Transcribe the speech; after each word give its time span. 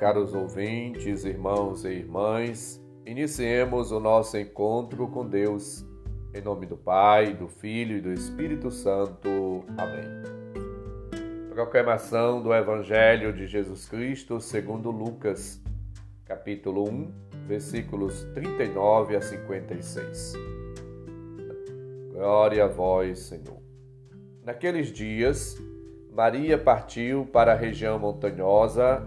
Caros 0.00 0.34
ouvintes, 0.34 1.24
irmãos 1.24 1.84
e 1.84 1.88
irmãs. 1.88 2.82
Iniciemos 3.04 3.92
o 3.92 4.00
nosso 4.00 4.38
encontro 4.38 5.06
com 5.08 5.28
Deus. 5.28 5.84
Em 6.32 6.40
nome 6.40 6.64
do 6.64 6.78
Pai, 6.78 7.34
do 7.34 7.46
Filho 7.46 7.98
e 7.98 8.00
do 8.00 8.10
Espírito 8.10 8.70
Santo. 8.70 9.64
Amém. 9.76 10.06
Proclamação 11.50 12.42
do 12.42 12.54
Evangelho 12.54 13.34
de 13.34 13.46
Jesus 13.46 13.86
Cristo 13.86 14.40
segundo 14.40 14.90
Lucas, 14.90 15.62
capítulo 16.24 16.88
1, 16.88 17.12
versículos 17.46 18.24
39 18.34 19.14
a 19.14 19.20
56. 19.20 20.32
Glória 22.12 22.64
a 22.64 22.66
vós, 22.66 23.18
Senhor. 23.18 23.60
Naqueles 24.42 24.90
dias, 24.90 25.60
Maria 26.10 26.56
partiu 26.56 27.26
para 27.26 27.52
a 27.52 27.56
região 27.56 27.98
montanhosa, 27.98 29.06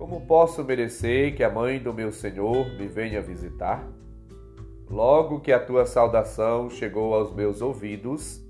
Como 0.00 0.22
posso 0.22 0.64
merecer 0.64 1.36
que 1.36 1.44
a 1.44 1.50
mãe 1.50 1.78
do 1.78 1.92
meu 1.92 2.10
Senhor 2.10 2.66
me 2.78 2.88
venha 2.88 3.20
visitar? 3.20 3.86
Logo 4.88 5.40
que 5.40 5.52
a 5.52 5.60
tua 5.60 5.84
saudação 5.84 6.70
chegou 6.70 7.14
aos 7.14 7.34
meus 7.34 7.60
ouvidos, 7.60 8.42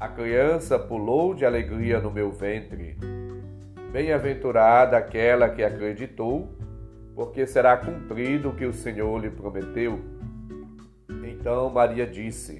a 0.00 0.08
criança 0.08 0.76
pulou 0.80 1.32
de 1.32 1.46
alegria 1.46 2.00
no 2.00 2.10
meu 2.10 2.32
ventre. 2.32 2.98
Bem-aventurada 3.92 4.96
aquela 4.96 5.48
que 5.48 5.62
acreditou, 5.62 6.48
porque 7.14 7.46
será 7.46 7.76
cumprido 7.76 8.48
o 8.48 8.56
que 8.56 8.64
o 8.64 8.72
Senhor 8.72 9.16
lhe 9.22 9.30
prometeu. 9.30 10.00
Então 11.24 11.70
Maria 11.70 12.04
disse: 12.04 12.58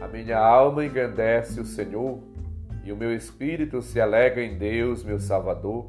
A 0.00 0.08
minha 0.08 0.40
alma 0.40 0.84
engrandece 0.84 1.60
o 1.60 1.64
Senhor, 1.64 2.18
e 2.82 2.90
o 2.90 2.96
meu 2.96 3.14
espírito 3.14 3.80
se 3.80 4.00
alegra 4.00 4.42
em 4.42 4.58
Deus, 4.58 5.04
meu 5.04 5.20
Salvador 5.20 5.88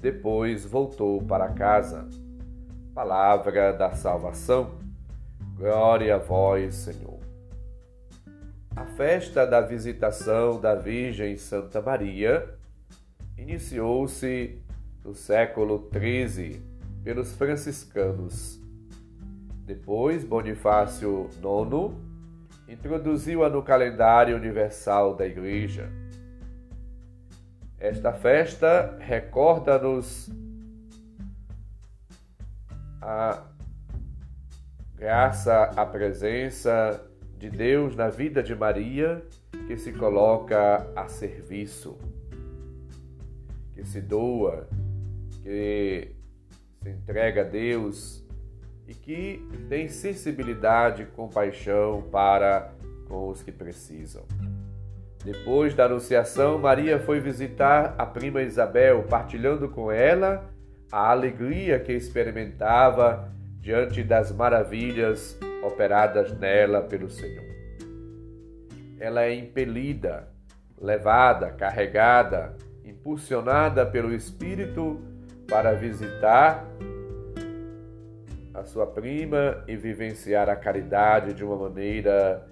depois 0.00 0.64
voltou 0.64 1.22
para 1.22 1.50
casa. 1.50 2.08
Palavra 2.94 3.72
da 3.72 3.92
salvação. 3.92 4.78
Glória 5.56 6.14
a 6.14 6.18
vós, 6.18 6.74
Senhor. 6.74 7.20
A 8.74 8.86
festa 8.86 9.46
da 9.46 9.60
visitação 9.60 10.58
da 10.58 10.74
Virgem 10.74 11.36
Santa 11.36 11.82
Maria 11.82 12.48
iniciou-se 13.36 14.58
no 15.04 15.14
século 15.14 15.90
XIII 15.92 16.62
pelos 17.04 17.32
franciscanos. 17.34 18.58
Depois, 19.66 20.24
Bonifácio 20.24 21.28
IX 21.36 21.94
introduziu-a 22.68 23.48
no 23.48 23.62
calendário 23.62 24.36
universal 24.36 25.14
da 25.14 25.26
Igreja. 25.26 25.99
Esta 27.80 28.12
festa 28.12 28.94
recorda-nos 29.00 30.30
a 33.00 33.42
graça, 34.94 35.62
a 35.74 35.86
presença 35.86 37.02
de 37.38 37.48
Deus 37.48 37.96
na 37.96 38.10
vida 38.10 38.42
de 38.42 38.54
Maria, 38.54 39.24
que 39.66 39.78
se 39.78 39.94
coloca 39.94 40.92
a 40.94 41.08
serviço, 41.08 41.96
que 43.72 43.82
se 43.82 44.02
doa, 44.02 44.68
que 45.42 46.14
se 46.82 46.90
entrega 46.90 47.40
a 47.40 47.44
Deus 47.44 48.22
e 48.86 48.92
que 48.92 49.42
tem 49.70 49.88
sensibilidade 49.88 51.06
compaixão 51.06 52.02
para 52.10 52.74
com 53.08 53.30
os 53.30 53.42
que 53.42 53.50
precisam. 53.50 54.26
Depois 55.24 55.74
da 55.74 55.84
anunciação, 55.84 56.58
Maria 56.58 56.98
foi 56.98 57.20
visitar 57.20 57.94
a 57.98 58.06
prima 58.06 58.40
Isabel, 58.40 59.04
partilhando 59.04 59.68
com 59.68 59.92
ela 59.92 60.50
a 60.90 61.10
alegria 61.10 61.78
que 61.78 61.92
experimentava 61.92 63.30
diante 63.60 64.02
das 64.02 64.32
maravilhas 64.32 65.38
operadas 65.62 66.36
nela 66.38 66.80
pelo 66.80 67.10
Senhor. 67.10 67.44
Ela 68.98 69.24
é 69.24 69.34
impelida, 69.34 70.28
levada, 70.80 71.50
carregada, 71.50 72.56
impulsionada 72.82 73.84
pelo 73.84 74.14
Espírito 74.14 75.00
para 75.46 75.74
visitar 75.74 76.66
a 78.54 78.64
sua 78.64 78.86
prima 78.86 79.62
e 79.68 79.76
vivenciar 79.76 80.48
a 80.48 80.56
caridade 80.56 81.34
de 81.34 81.44
uma 81.44 81.56
maneira 81.56 82.46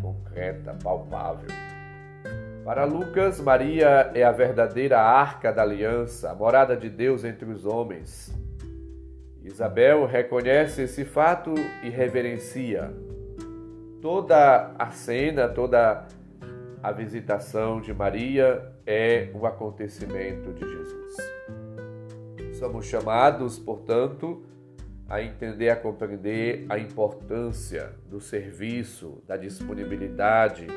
concreta, 0.00 0.74
palpável. 0.82 1.48
Para 2.70 2.84
Lucas, 2.84 3.40
Maria 3.40 4.12
é 4.14 4.22
a 4.22 4.30
verdadeira 4.30 5.00
arca 5.00 5.52
da 5.52 5.60
aliança, 5.60 6.30
a 6.30 6.34
morada 6.36 6.76
de 6.76 6.88
Deus 6.88 7.24
entre 7.24 7.50
os 7.50 7.66
homens. 7.66 8.32
Isabel 9.42 10.06
reconhece 10.06 10.82
esse 10.82 11.04
fato 11.04 11.52
e 11.82 11.90
reverencia. 11.90 12.94
Toda 14.00 14.72
a 14.78 14.88
cena, 14.92 15.48
toda 15.48 16.06
a 16.80 16.92
visitação 16.92 17.80
de 17.80 17.92
Maria 17.92 18.64
é 18.86 19.30
um 19.34 19.44
acontecimento 19.44 20.52
de 20.52 20.60
Jesus. 20.60 21.16
Somos 22.56 22.86
chamados, 22.86 23.58
portanto, 23.58 24.44
a 25.08 25.20
entender, 25.20 25.70
a 25.70 25.76
compreender 25.76 26.66
a 26.68 26.78
importância 26.78 27.90
do 28.08 28.20
serviço, 28.20 29.20
da 29.26 29.36
disponibilidade, 29.36 30.68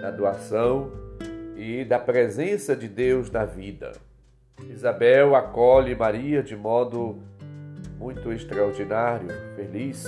da 0.00 0.12
doação 0.12 1.03
e 1.56 1.84
da 1.84 1.98
presença 1.98 2.74
de 2.74 2.88
Deus 2.88 3.30
na 3.30 3.44
vida. 3.44 3.92
Isabel 4.68 5.34
acolhe 5.34 5.94
Maria 5.94 6.42
de 6.42 6.56
modo 6.56 7.18
muito 7.98 8.32
extraordinário, 8.32 9.28
feliz. 9.56 10.04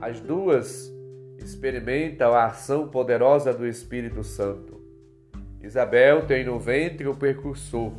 As 0.00 0.20
duas 0.20 0.92
experimentam 1.38 2.32
a 2.32 2.46
ação 2.46 2.88
poderosa 2.88 3.52
do 3.52 3.66
Espírito 3.66 4.22
Santo. 4.22 4.80
Isabel 5.60 6.26
tem 6.26 6.44
no 6.44 6.58
ventre 6.58 7.06
o 7.06 7.14
percursor. 7.14 7.92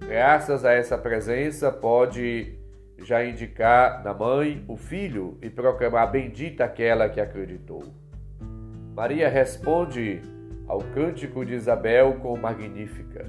Graças 0.00 0.64
a 0.64 0.72
essa 0.72 0.96
presença, 0.96 1.70
pode 1.70 2.58
já 2.98 3.24
indicar 3.24 4.02
na 4.02 4.14
mãe 4.14 4.64
o 4.68 4.76
filho 4.76 5.36
e 5.42 5.50
proclamar 5.50 6.10
bendita 6.10 6.64
aquela 6.64 7.08
que 7.08 7.20
acreditou. 7.20 7.82
Maria 8.94 9.28
responde 9.28 10.20
ao 10.66 10.80
cântico 10.80 11.44
de 11.44 11.54
Isabel 11.54 12.14
com 12.20 12.36
Magnífica, 12.36 13.26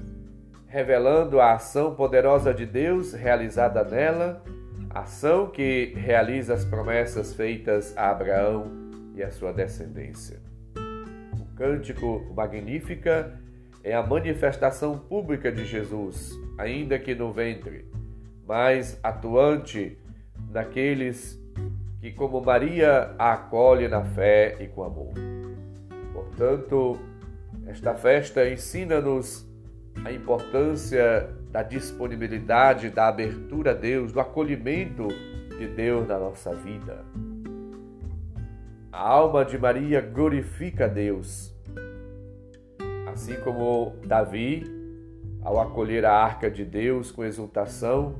revelando 0.66 1.40
a 1.40 1.52
ação 1.54 1.94
poderosa 1.94 2.52
de 2.52 2.66
Deus 2.66 3.12
realizada 3.12 3.84
nela, 3.84 4.42
ação 4.90 5.48
que 5.48 5.92
realiza 5.96 6.54
as 6.54 6.64
promessas 6.64 7.34
feitas 7.34 7.96
a 7.96 8.10
Abraão 8.10 8.70
e 9.14 9.22
a 9.22 9.30
sua 9.30 9.52
descendência. 9.52 10.40
O 11.38 11.56
cântico 11.56 12.32
Magnífica 12.34 13.38
é 13.82 13.94
a 13.94 14.02
manifestação 14.02 14.98
pública 14.98 15.52
de 15.52 15.64
Jesus, 15.64 16.32
ainda 16.58 16.98
que 16.98 17.14
no 17.14 17.32
ventre, 17.32 17.84
mas 18.46 18.98
atuante 19.02 19.98
naqueles 20.50 21.38
que, 22.00 22.12
como 22.12 22.40
Maria, 22.40 23.14
a 23.18 23.32
acolhe 23.32 23.88
na 23.88 24.04
fé 24.04 24.56
e 24.60 24.68
com 24.68 24.84
amor. 24.84 25.12
Portanto, 26.12 26.98
esta 27.66 27.94
festa 27.94 28.48
ensina-nos 28.48 29.46
a 30.04 30.12
importância 30.12 31.28
da 31.50 31.62
disponibilidade, 31.62 32.90
da 32.90 33.08
abertura 33.08 33.70
a 33.70 33.74
Deus, 33.74 34.12
do 34.12 34.20
acolhimento 34.20 35.08
de 35.58 35.68
Deus 35.68 36.06
na 36.06 36.18
nossa 36.18 36.54
vida. 36.54 37.04
A 38.92 39.08
alma 39.08 39.44
de 39.44 39.56
Maria 39.56 40.00
glorifica 40.00 40.84
a 40.84 40.88
Deus. 40.88 41.54
Assim 43.06 43.34
como 43.36 43.96
Davi, 44.06 44.64
ao 45.42 45.60
acolher 45.60 46.04
a 46.04 46.12
arca 46.12 46.50
de 46.50 46.64
Deus 46.64 47.10
com 47.10 47.24
exultação, 47.24 48.16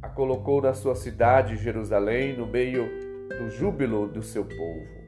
a 0.00 0.08
colocou 0.08 0.60
na 0.60 0.74
sua 0.74 0.94
cidade, 0.94 1.56
Jerusalém, 1.56 2.36
no 2.36 2.46
meio 2.46 2.88
do 3.38 3.50
júbilo 3.50 4.08
do 4.08 4.22
seu 4.22 4.44
povo. 4.44 5.01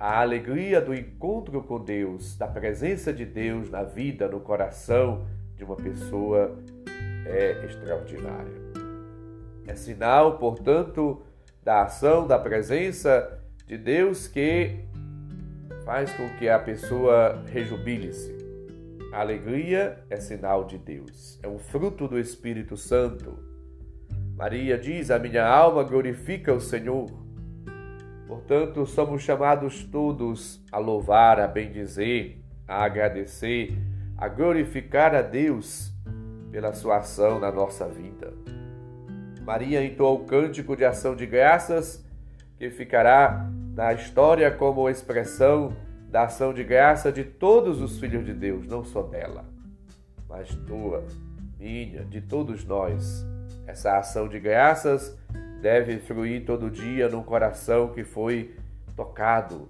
A 0.00 0.20
alegria 0.20 0.80
do 0.80 0.94
encontro 0.94 1.60
com 1.60 1.82
Deus, 1.82 2.36
da 2.36 2.46
presença 2.46 3.12
de 3.12 3.24
Deus 3.24 3.68
na 3.68 3.82
vida, 3.82 4.28
no 4.28 4.38
coração 4.38 5.26
de 5.56 5.64
uma 5.64 5.74
pessoa 5.74 6.56
é 7.26 7.64
extraordinária. 7.64 8.52
É 9.66 9.74
sinal, 9.74 10.38
portanto, 10.38 11.20
da 11.64 11.82
ação, 11.82 12.28
da 12.28 12.38
presença 12.38 13.42
de 13.66 13.76
Deus 13.76 14.28
que 14.28 14.84
faz 15.84 16.12
com 16.12 16.28
que 16.38 16.48
a 16.48 16.60
pessoa 16.60 17.42
rejubile-se. 17.48 18.38
A 19.12 19.20
alegria 19.20 19.98
é 20.08 20.18
sinal 20.18 20.64
de 20.64 20.78
Deus, 20.78 21.40
é 21.42 21.48
um 21.48 21.58
fruto 21.58 22.06
do 22.06 22.20
Espírito 22.20 22.76
Santo. 22.76 23.36
Maria 24.36 24.78
diz: 24.78 25.10
A 25.10 25.18
minha 25.18 25.44
alma 25.44 25.82
glorifica 25.82 26.54
o 26.54 26.60
Senhor 26.60 27.10
Portanto, 28.28 28.84
somos 28.84 29.22
chamados 29.22 29.82
todos 29.84 30.62
a 30.70 30.76
louvar, 30.76 31.40
a 31.40 31.48
bendizer, 31.48 32.36
a 32.68 32.84
agradecer, 32.84 33.74
a 34.18 34.28
glorificar 34.28 35.14
a 35.14 35.22
Deus 35.22 35.90
pela 36.50 36.74
sua 36.74 36.98
ação 36.98 37.40
na 37.40 37.50
nossa 37.50 37.88
vida. 37.88 38.34
Maria 39.40 39.82
entoou 39.82 40.20
o 40.20 40.24
cântico 40.26 40.76
de 40.76 40.84
ação 40.84 41.16
de 41.16 41.24
graças, 41.24 42.04
que 42.58 42.68
ficará 42.68 43.50
na 43.74 43.94
história 43.94 44.50
como 44.50 44.90
expressão 44.90 45.74
da 46.10 46.24
ação 46.24 46.52
de 46.52 46.62
graça 46.62 47.10
de 47.10 47.24
todos 47.24 47.80
os 47.80 47.98
filhos 47.98 48.26
de 48.26 48.34
Deus, 48.34 48.66
não 48.66 48.84
só 48.84 49.02
dela, 49.02 49.46
mas 50.28 50.54
tua, 50.66 51.02
minha, 51.58 52.04
de 52.04 52.20
todos 52.20 52.62
nós. 52.62 53.26
Essa 53.66 53.96
ação 53.96 54.28
de 54.28 54.38
graças 54.38 55.16
deve 55.60 55.98
fluir 55.98 56.44
todo 56.44 56.70
dia 56.70 57.08
num 57.08 57.22
coração 57.22 57.88
que 57.92 58.04
foi 58.04 58.54
tocado, 58.96 59.68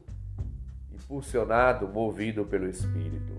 impulsionado, 0.92 1.88
movido 1.88 2.44
pelo 2.44 2.68
Espírito. 2.68 3.34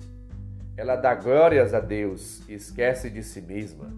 Ela 0.76 0.96
dá 0.96 1.14
glórias 1.14 1.74
a 1.74 1.80
Deus 1.80 2.42
e 2.48 2.54
esquece 2.54 3.10
de 3.10 3.22
si 3.22 3.42
mesma. 3.42 3.92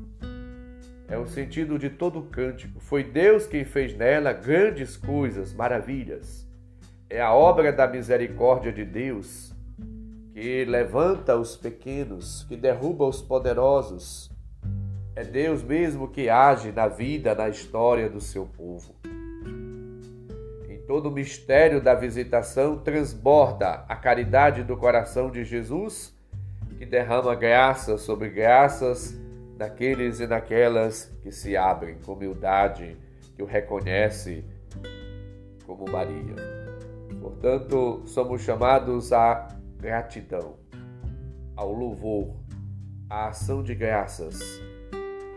É 1.07 1.17
o 1.17 1.27
sentido 1.27 1.77
de 1.77 1.89
todo 1.89 2.19
o 2.19 2.27
cântico. 2.27 2.79
Foi 2.79 3.03
Deus 3.03 3.45
quem 3.45 3.65
fez 3.65 3.95
nela 3.95 4.31
grandes 4.31 4.95
coisas, 4.95 5.53
maravilhas. 5.53 6.47
É 7.09 7.21
a 7.21 7.33
obra 7.33 7.71
da 7.71 7.85
misericórdia 7.85 8.71
de 8.71 8.85
Deus 8.85 9.53
que 10.33 10.63
levanta 10.63 11.35
os 11.35 11.57
pequenos, 11.57 12.45
que 12.45 12.55
derruba 12.55 13.05
os 13.05 13.21
poderosos, 13.21 14.30
é 15.15 15.23
Deus 15.23 15.61
mesmo 15.61 16.07
que 16.07 16.29
age 16.29 16.71
na 16.71 16.87
vida, 16.87 17.35
na 17.35 17.49
história 17.49 18.09
do 18.09 18.21
seu 18.21 18.45
povo. 18.45 18.95
Em 20.69 20.77
todo 20.87 21.09
o 21.09 21.11
mistério 21.11 21.81
da 21.81 21.93
visitação 21.93 22.77
transborda 22.77 23.85
a 23.87 23.95
caridade 23.95 24.63
do 24.63 24.77
coração 24.77 25.29
de 25.29 25.43
Jesus, 25.43 26.15
que 26.77 26.85
derrama 26.85 27.35
graças 27.35 28.01
sobre 28.01 28.29
graças 28.29 29.19
naqueles 29.57 30.19
e 30.19 30.27
naquelas 30.27 31.05
que 31.21 31.31
se 31.31 31.57
abrem 31.57 31.97
com 32.05 32.13
humildade, 32.13 32.97
que 33.35 33.43
o 33.43 33.45
reconhece 33.45 34.45
como 35.65 35.91
Maria. 35.91 36.35
Portanto, 37.19 38.01
somos 38.05 38.41
chamados 38.41 39.11
à 39.11 39.47
gratidão, 39.77 40.55
ao 41.55 41.71
louvor, 41.71 42.33
à 43.09 43.27
ação 43.27 43.61
de 43.61 43.75
graças 43.75 44.70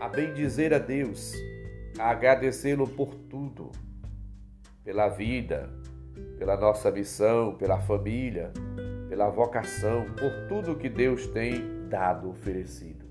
a 0.05 0.07
bendizer 0.07 0.71
a 0.71 0.77
Deus, 0.77 1.33
a 1.97 2.11
agradecê-lo 2.11 2.87
por 2.87 3.15
tudo, 3.15 3.71
pela 4.83 5.09
vida, 5.09 5.67
pela 6.37 6.55
nossa 6.55 6.91
missão, 6.91 7.55
pela 7.55 7.81
família, 7.81 8.51
pela 9.09 9.31
vocação, 9.31 10.05
por 10.11 10.47
tudo 10.47 10.75
que 10.75 10.89
Deus 10.89 11.25
tem 11.25 11.87
dado, 11.89 12.29
oferecido. 12.29 13.03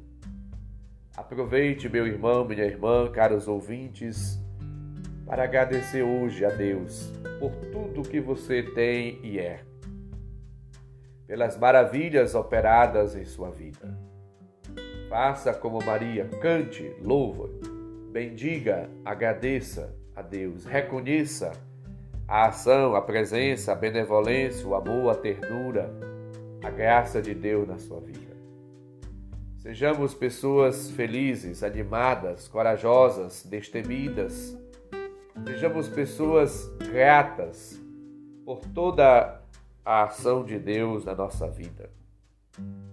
Aproveite, 1.16 1.88
meu 1.88 2.06
irmão, 2.06 2.44
minha 2.44 2.64
irmã, 2.64 3.10
caros 3.10 3.48
ouvintes, 3.48 4.38
para 5.26 5.42
agradecer 5.42 6.04
hoje 6.04 6.44
a 6.44 6.50
Deus 6.50 7.12
por 7.40 7.50
tudo 7.72 8.08
que 8.08 8.20
você 8.20 8.62
tem 8.62 9.18
e 9.20 9.40
é, 9.40 9.64
pelas 11.26 11.58
maravilhas 11.58 12.36
operadas 12.36 13.16
em 13.16 13.24
sua 13.24 13.50
vida. 13.50 14.13
Faça 15.08 15.52
como 15.52 15.84
Maria, 15.84 16.28
cante, 16.40 16.94
louva, 17.02 17.48
bendiga, 18.10 18.88
agradeça 19.04 19.94
a 20.14 20.22
Deus, 20.22 20.64
reconheça 20.64 21.52
a 22.26 22.46
ação, 22.46 22.94
a 22.94 23.02
presença, 23.02 23.72
a 23.72 23.74
benevolência, 23.74 24.66
o 24.66 24.74
amor, 24.74 25.10
a 25.10 25.14
ternura, 25.14 25.92
a 26.62 26.70
graça 26.70 27.20
de 27.20 27.34
Deus 27.34 27.68
na 27.68 27.78
sua 27.78 28.00
vida. 28.00 28.34
Sejamos 29.58 30.14
pessoas 30.14 30.90
felizes, 30.90 31.62
animadas, 31.62 32.48
corajosas, 32.48 33.44
destemidas. 33.44 34.56
Sejamos 35.46 35.88
pessoas 35.88 36.68
gratas 36.92 37.80
por 38.44 38.60
toda 38.60 39.40
a 39.84 40.04
ação 40.04 40.44
de 40.44 40.58
Deus 40.58 41.04
na 41.04 41.14
nossa 41.14 41.48
vida. 41.48 41.90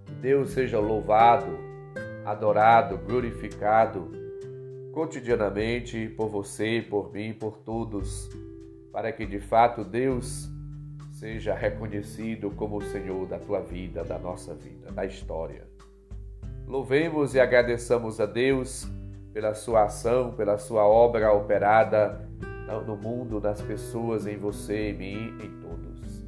Que 0.05 0.13
Deus 0.13 0.51
seja 0.51 0.79
louvado 0.79 1.70
adorado, 2.25 2.97
glorificado 2.97 4.11
cotidianamente 4.91 6.09
por 6.09 6.27
você, 6.27 6.85
por 6.87 7.11
mim, 7.13 7.33
por 7.33 7.57
todos, 7.57 8.29
para 8.91 9.11
que 9.11 9.25
de 9.25 9.39
fato 9.39 9.83
Deus 9.83 10.49
seja 11.13 11.53
reconhecido 11.53 12.51
como 12.51 12.77
o 12.77 12.81
Senhor 12.81 13.25
da 13.27 13.39
tua 13.39 13.61
vida, 13.61 14.03
da 14.03 14.19
nossa 14.19 14.53
vida, 14.53 14.91
da 14.91 15.05
história. 15.05 15.67
Louvemos 16.67 17.35
e 17.35 17.39
agradeçamos 17.39 18.19
a 18.19 18.25
Deus 18.25 18.87
pela 19.33 19.53
sua 19.53 19.83
ação, 19.83 20.33
pela 20.33 20.57
sua 20.57 20.85
obra 20.85 21.31
operada 21.31 22.29
no 22.85 22.95
mundo, 22.95 23.39
nas 23.39 23.61
pessoas, 23.61 24.25
em 24.25 24.37
você, 24.37 24.89
em 24.89 24.93
mim, 24.93 25.43
em 25.43 25.59
todos. 25.59 26.25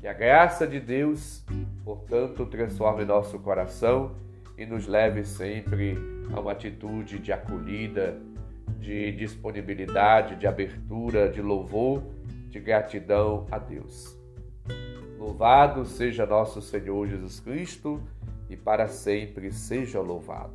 Que 0.00 0.06
a 0.06 0.12
graça 0.12 0.66
de 0.66 0.80
Deus, 0.80 1.44
portanto, 1.84 2.46
transforme 2.46 3.04
nosso 3.04 3.38
coração 3.38 4.14
e 4.58 4.64
nos 4.64 4.86
leve 4.86 5.24
sempre 5.24 5.96
a 6.32 6.40
uma 6.40 6.52
atitude 6.52 7.18
de 7.18 7.32
acolhida, 7.32 8.18
de 8.80 9.12
disponibilidade, 9.12 10.36
de 10.36 10.46
abertura, 10.46 11.28
de 11.28 11.42
louvor, 11.42 12.02
de 12.48 12.60
gratidão 12.60 13.46
a 13.50 13.58
Deus. 13.58 14.16
Louvado 15.18 15.84
seja 15.84 16.26
nosso 16.26 16.60
Senhor 16.62 17.06
Jesus 17.06 17.40
Cristo 17.40 18.00
e 18.48 18.56
para 18.56 18.88
sempre 18.88 19.50
seja 19.52 20.00
louvado. 20.00 20.54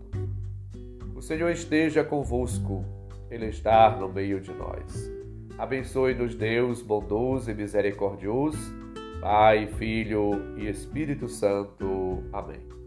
O 1.15 1.21
Senhor 1.21 1.49
esteja 1.51 2.03
convosco, 2.03 2.83
Ele 3.29 3.47
está 3.47 3.95
no 3.95 4.09
meio 4.09 4.39
de 4.39 4.51
nós. 4.51 5.11
Abençoe-nos, 5.57 6.33
Deus 6.33 6.81
bondoso 6.81 7.51
e 7.51 7.53
misericordioso, 7.53 8.73
Pai, 9.19 9.67
Filho 9.67 10.57
e 10.57 10.67
Espírito 10.67 11.27
Santo. 11.27 12.23
Amém. 12.33 12.80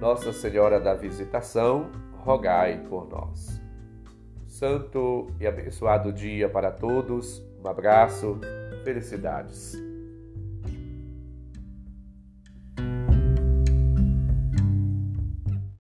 Nossa 0.00 0.32
Senhora 0.32 0.78
da 0.80 0.94
Visitação, 0.94 1.90
rogai 2.12 2.82
por 2.88 3.08
nós. 3.08 3.60
Santo 4.46 5.28
e 5.40 5.46
abençoado 5.46 6.12
dia 6.12 6.48
para 6.48 6.70
todos. 6.70 7.42
Um 7.64 7.68
abraço, 7.68 8.38
felicidades. 8.84 9.85